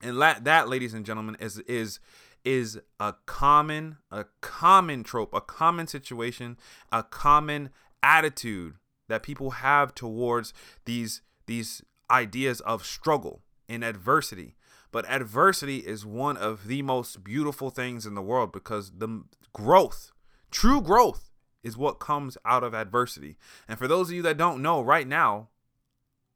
and 0.00 0.18
la- 0.18 0.38
that 0.40 0.66
ladies 0.66 0.94
and 0.94 1.04
gentlemen 1.04 1.36
is 1.38 1.58
is 1.60 2.00
is 2.42 2.80
a 2.98 3.14
common 3.26 3.98
a 4.10 4.24
common 4.40 5.04
trope 5.04 5.34
a 5.34 5.40
common 5.40 5.86
situation 5.86 6.56
a 6.90 7.02
common 7.02 7.68
attitude 8.02 8.76
that 9.08 9.22
people 9.22 9.50
have 9.50 9.94
towards 9.94 10.52
these 10.84 11.22
these 11.46 11.82
ideas 12.10 12.60
of 12.60 12.84
struggle 12.84 13.42
and 13.68 13.84
adversity 13.84 14.56
but 14.92 15.08
adversity 15.10 15.78
is 15.78 16.06
one 16.06 16.36
of 16.36 16.68
the 16.68 16.82
most 16.82 17.24
beautiful 17.24 17.70
things 17.70 18.06
in 18.06 18.14
the 18.14 18.22
world 18.22 18.52
because 18.52 18.92
the 18.98 19.24
growth 19.52 20.12
true 20.50 20.80
growth 20.80 21.30
is 21.66 21.76
what 21.76 21.98
comes 21.98 22.38
out 22.44 22.62
of 22.62 22.74
adversity. 22.74 23.36
And 23.66 23.76
for 23.76 23.88
those 23.88 24.08
of 24.08 24.14
you 24.14 24.22
that 24.22 24.36
don't 24.36 24.62
know, 24.62 24.80
right 24.80 25.06
now, 25.06 25.48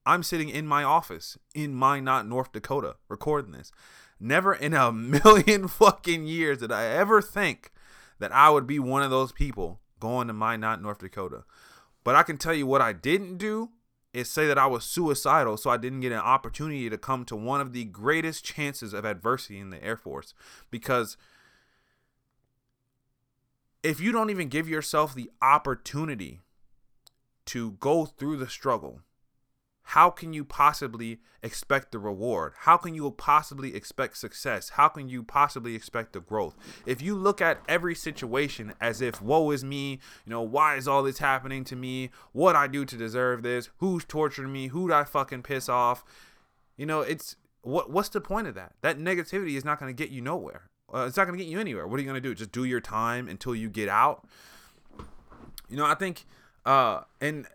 I'm 0.04 0.24
sitting 0.24 0.48
in 0.48 0.66
my 0.66 0.82
office 0.82 1.38
in 1.54 1.72
Minot, 1.72 2.26
North 2.26 2.50
Dakota, 2.50 2.96
recording 3.08 3.52
this. 3.52 3.70
Never 4.18 4.52
in 4.52 4.74
a 4.74 4.90
million 4.92 5.68
fucking 5.68 6.26
years 6.26 6.58
did 6.58 6.72
I 6.72 6.86
ever 6.86 7.22
think 7.22 7.70
that 8.18 8.32
I 8.32 8.50
would 8.50 8.66
be 8.66 8.80
one 8.80 9.02
of 9.02 9.10
those 9.10 9.30
people 9.30 9.80
going 10.00 10.26
to 10.26 10.32
Minot, 10.32 10.82
North 10.82 10.98
Dakota. 10.98 11.44
But 12.04 12.16
I 12.16 12.22
can 12.22 12.38
tell 12.38 12.54
you 12.54 12.66
what 12.66 12.80
I 12.80 12.92
didn't 12.92 13.36
do 13.36 13.70
is 14.12 14.28
say 14.28 14.46
that 14.46 14.58
I 14.58 14.66
was 14.66 14.84
suicidal 14.84 15.56
so 15.56 15.70
I 15.70 15.76
didn't 15.76 16.00
get 16.00 16.12
an 16.12 16.18
opportunity 16.18 16.90
to 16.90 16.98
come 16.98 17.24
to 17.26 17.36
one 17.36 17.60
of 17.60 17.72
the 17.72 17.84
greatest 17.84 18.44
chances 18.44 18.92
of 18.92 19.04
adversity 19.04 19.58
in 19.58 19.70
the 19.70 19.82
Air 19.82 19.96
Force. 19.96 20.34
Because 20.70 21.16
if 23.82 24.00
you 24.00 24.12
don't 24.12 24.30
even 24.30 24.48
give 24.48 24.68
yourself 24.68 25.14
the 25.14 25.30
opportunity 25.40 26.40
to 27.46 27.72
go 27.72 28.04
through 28.06 28.36
the 28.36 28.48
struggle, 28.48 29.00
how 29.82 30.10
can 30.10 30.32
you 30.32 30.44
possibly 30.44 31.18
expect 31.42 31.90
the 31.90 31.98
reward? 31.98 32.52
How 32.58 32.76
can 32.76 32.94
you 32.94 33.10
possibly 33.10 33.74
expect 33.74 34.16
success? 34.16 34.70
How 34.70 34.88
can 34.88 35.08
you 35.08 35.22
possibly 35.22 35.74
expect 35.74 36.12
the 36.12 36.20
growth? 36.20 36.56
If 36.86 37.02
you 37.02 37.16
look 37.16 37.40
at 37.40 37.60
every 37.68 37.94
situation 37.94 38.74
as 38.80 39.00
if, 39.00 39.20
woe 39.20 39.50
is 39.50 39.64
me, 39.64 39.98
you 40.24 40.30
know, 40.30 40.42
why 40.42 40.76
is 40.76 40.86
all 40.86 41.02
this 41.02 41.18
happening 41.18 41.64
to 41.64 41.76
me? 41.76 42.10
What 42.32 42.54
I 42.54 42.66
do 42.66 42.84
to 42.84 42.96
deserve 42.96 43.42
this? 43.42 43.70
Who's 43.78 44.04
torturing 44.04 44.52
me? 44.52 44.68
Who'd 44.68 44.92
I 44.92 45.04
fucking 45.04 45.42
piss 45.42 45.68
off? 45.68 46.04
You 46.76 46.86
know, 46.86 47.00
it's 47.00 47.36
what 47.62 47.90
what's 47.90 48.08
the 48.08 48.20
point 48.20 48.46
of 48.46 48.54
that? 48.54 48.74
That 48.82 48.98
negativity 48.98 49.56
is 49.56 49.64
not 49.64 49.78
going 49.80 49.94
to 49.94 50.02
get 50.02 50.10
you 50.12 50.22
nowhere. 50.22 50.68
Uh, 50.92 51.06
it's 51.06 51.16
not 51.16 51.26
going 51.26 51.38
to 51.38 51.44
get 51.44 51.50
you 51.50 51.60
anywhere. 51.60 51.86
What 51.86 51.98
are 51.98 52.02
you 52.02 52.08
going 52.08 52.20
to 52.20 52.28
do? 52.28 52.34
Just 52.34 52.52
do 52.52 52.64
your 52.64 52.80
time 52.80 53.28
until 53.28 53.54
you 53.54 53.68
get 53.68 53.88
out? 53.88 54.26
You 55.68 55.76
know, 55.76 55.84
I 55.84 55.94
think, 55.94 56.26
uh, 56.66 57.02
and 57.20 57.46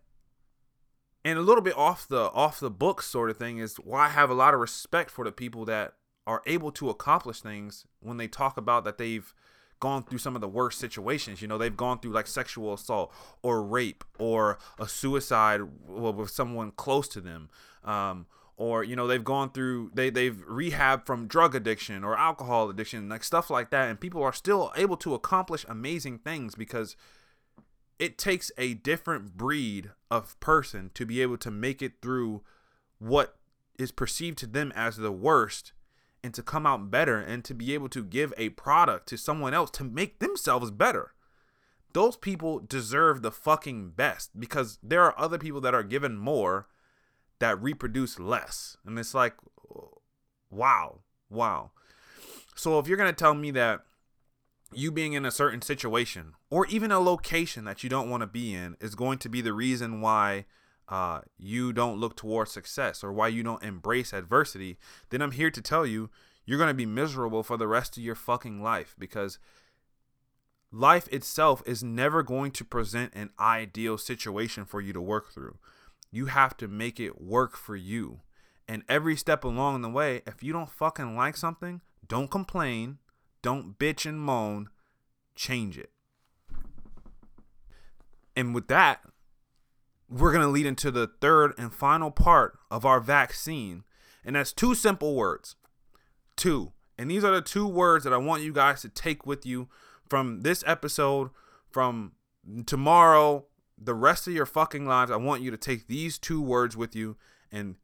and 1.25 1.39
a 1.39 1.41
little 1.41 1.63
bit 1.63 1.75
off 1.75 2.07
the 2.07 2.31
off 2.31 2.59
the 2.59 2.69
book 2.69 3.01
sort 3.01 3.31
of 3.31 3.37
thing 3.37 3.57
is 3.57 3.75
why 3.77 4.05
I 4.05 4.09
have 4.09 4.29
a 4.29 4.35
lot 4.35 4.53
of 4.53 4.59
respect 4.59 5.09
for 5.09 5.25
the 5.25 5.31
people 5.31 5.65
that 5.65 5.95
are 6.27 6.43
able 6.45 6.71
to 6.73 6.89
accomplish 6.89 7.41
things 7.41 7.85
when 7.99 8.17
they 8.17 8.27
talk 8.27 8.57
about 8.57 8.85
that 8.85 8.97
they've 8.99 9.33
gone 9.79 10.03
through 10.03 10.19
some 10.19 10.35
of 10.35 10.41
the 10.41 10.47
worst 10.47 10.79
situations. 10.79 11.41
You 11.41 11.47
know, 11.47 11.57
they've 11.57 11.75
gone 11.75 11.99
through 11.99 12.11
like 12.11 12.27
sexual 12.27 12.73
assault 12.73 13.13
or 13.41 13.63
rape 13.63 14.03
or 14.19 14.59
a 14.79 14.87
suicide 14.87 15.61
with 15.87 16.29
someone 16.29 16.71
close 16.71 17.07
to 17.09 17.21
them. 17.21 17.49
Um, 17.83 18.27
or 18.57 18.85
you 18.85 18.95
know 18.95 19.05
they've 19.05 19.23
gone 19.23 19.51
through 19.51 19.91
they 19.93 20.09
they've 20.09 20.41
rehab 20.47 21.05
from 21.05 21.27
drug 21.27 21.53
addiction 21.55 22.05
or 22.05 22.17
alcohol 22.17 22.69
addiction 22.69 23.09
like 23.09 23.21
stuff 23.21 23.49
like 23.49 23.69
that 23.69 23.89
and 23.89 23.99
people 23.99 24.23
are 24.23 24.31
still 24.31 24.71
able 24.77 24.95
to 24.95 25.13
accomplish 25.13 25.65
amazing 25.67 26.17
things 26.17 26.55
because 26.55 26.95
it 27.99 28.17
takes 28.17 28.51
a 28.57 28.73
different 28.75 29.37
breed 29.37 29.91
of 30.11 30.39
person 30.39 30.91
to 30.93 31.05
be 31.05 31.21
able 31.21 31.37
to 31.37 31.51
make 31.51 31.81
it 31.81 31.93
through 32.01 32.41
what 32.99 33.37
is 33.77 33.91
perceived 33.91 34.37
to 34.39 34.47
them 34.47 34.71
as 34.75 34.97
the 34.97 35.11
worst 35.11 35.73
and 36.23 36.33
to 36.33 36.41
come 36.41 36.65
out 36.65 36.89
better 36.89 37.19
and 37.19 37.43
to 37.45 37.53
be 37.53 37.73
able 37.73 37.89
to 37.89 38.03
give 38.03 38.33
a 38.37 38.49
product 38.49 39.07
to 39.07 39.17
someone 39.17 39.53
else 39.53 39.69
to 39.71 39.83
make 39.83 40.19
themselves 40.19 40.71
better 40.71 41.15
those 41.95 42.17
people 42.17 42.59
deserve 42.59 43.21
the 43.21 43.31
fucking 43.31 43.91
best 43.91 44.37
because 44.37 44.77
there 44.83 45.01
are 45.01 45.17
other 45.17 45.37
people 45.37 45.61
that 45.61 45.73
are 45.73 45.81
given 45.81 46.17
more 46.17 46.67
that 47.39 47.61
reproduce 47.63 48.19
less. 48.19 48.75
And 48.85 48.99
it's 48.99 49.13
like, 49.13 49.33
wow, 50.49 50.99
wow. 51.29 51.71
So 52.53 52.79
if 52.79 52.87
you're 52.89 52.97
going 52.97 53.13
to 53.13 53.17
tell 53.17 53.33
me 53.33 53.49
that 53.51 53.79
you 54.73 54.91
being 54.91 55.13
in 55.13 55.25
a 55.25 55.31
certain 55.31 55.61
situation 55.61 56.33
or 56.49 56.65
even 56.67 56.91
a 56.91 56.99
location 56.99 57.65
that 57.65 57.83
you 57.83 57.89
don't 57.89 58.09
want 58.09 58.21
to 58.21 58.27
be 58.27 58.53
in 58.53 58.75
is 58.81 58.95
going 58.95 59.17
to 59.19 59.29
be 59.29 59.41
the 59.41 59.53
reason 59.53 60.01
why 60.01 60.45
uh, 60.87 61.21
you 61.37 61.73
don't 61.73 61.99
look 61.99 62.15
towards 62.15 62.51
success 62.51 63.03
or 63.03 63.11
why 63.11 63.27
you 63.27 63.43
don't 63.43 63.63
embrace 63.63 64.13
adversity, 64.13 64.77
then 65.09 65.21
I'm 65.21 65.31
here 65.31 65.51
to 65.51 65.61
tell 65.61 65.85
you 65.85 66.09
you're 66.45 66.57
going 66.59 66.69
to 66.69 66.73
be 66.73 66.85
miserable 66.85 67.43
for 67.43 67.57
the 67.57 67.67
rest 67.67 67.97
of 67.97 68.03
your 68.03 68.15
fucking 68.15 68.61
life 68.61 68.95
because 68.99 69.39
life 70.71 71.07
itself 71.07 71.63
is 71.65 71.83
never 71.83 72.21
going 72.21 72.51
to 72.51 72.63
present 72.63 73.13
an 73.15 73.31
ideal 73.39 73.97
situation 73.97 74.65
for 74.65 74.81
you 74.81 74.93
to 74.93 75.01
work 75.01 75.33
through. 75.33 75.57
You 76.11 76.27
have 76.27 76.55
to 76.57 76.67
make 76.67 76.99
it 76.99 77.21
work 77.21 77.57
for 77.57 77.75
you. 77.75 78.21
And 78.67 78.83
every 78.89 79.15
step 79.15 79.43
along 79.43 79.81
the 79.81 79.89
way, 79.89 80.21
if 80.25 80.43
you 80.43 80.53
don't 80.53 80.69
fucking 80.69 81.15
like 81.15 81.37
something, 81.37 81.81
don't 82.07 82.31
complain, 82.31 82.99
don't 83.45 83.77
bitch 83.77 84.07
and 84.07 84.19
moan, 84.19 84.69
change 85.35 85.77
it. 85.77 85.91
And 88.35 88.55
with 88.55 88.69
that, 88.69 89.01
we're 90.09 90.31
going 90.31 90.41
to 90.43 90.49
lead 90.49 90.65
into 90.65 90.89
the 90.89 91.11
third 91.21 91.53
and 91.55 91.71
final 91.71 92.09
part 92.09 92.57
of 92.71 92.85
our 92.85 92.99
vaccine. 92.99 93.83
And 94.25 94.35
that's 94.35 94.51
two 94.51 94.73
simple 94.73 95.13
words. 95.13 95.55
Two. 96.35 96.73
And 96.97 97.11
these 97.11 97.23
are 97.23 97.35
the 97.35 97.41
two 97.41 97.67
words 97.67 98.03
that 98.03 98.13
I 98.13 98.17
want 98.17 98.41
you 98.41 98.51
guys 98.51 98.81
to 98.81 98.89
take 98.89 99.27
with 99.27 99.45
you 99.45 99.69
from 100.09 100.41
this 100.41 100.63
episode, 100.65 101.29
from 101.69 102.13
tomorrow, 102.65 103.45
the 103.77 103.93
rest 103.93 104.25
of 104.25 104.33
your 104.33 104.47
fucking 104.47 104.87
lives. 104.87 105.11
I 105.11 105.17
want 105.17 105.43
you 105.43 105.51
to 105.51 105.57
take 105.57 105.85
these 105.85 106.17
two 106.17 106.41
words 106.41 106.75
with 106.75 106.95
you. 106.95 107.15
And 107.51 107.75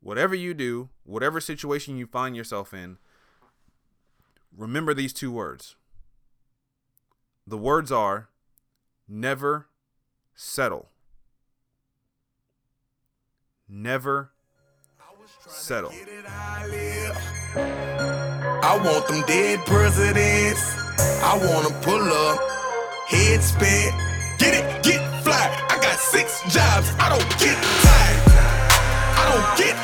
whatever 0.00 0.34
you 0.34 0.52
do, 0.52 0.90
whatever 1.04 1.40
situation 1.40 1.96
you 1.96 2.06
find 2.06 2.36
yourself 2.36 2.74
in, 2.74 2.98
remember 4.56 4.94
these 4.94 5.12
two 5.12 5.30
words. 5.30 5.76
The 7.46 7.58
words 7.58 7.92
are 7.92 8.28
never 9.08 9.68
settle. 10.34 10.88
Never 13.68 14.30
settle. 15.46 15.92
I 17.56 18.80
want 18.84 19.06
them 19.08 19.22
dead 19.26 19.64
presidents. 19.66 20.74
I 21.22 21.38
wanna 21.38 21.70
pull 21.82 22.02
up, 22.02 22.40
head 23.06 23.42
spin, 23.42 23.92
get 24.38 24.54
it, 24.54 24.82
get 24.82 25.00
fly. 25.22 25.66
I 25.70 25.78
got 25.80 25.98
six 25.98 26.42
jobs, 26.52 26.90
I 26.98 27.08
don't 27.08 27.28
get 27.38 27.56
tired. 27.82 28.22
I 29.18 29.24
don't 29.32 29.58
get 29.58 29.75